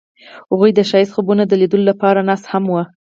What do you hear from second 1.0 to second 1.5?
خوبونو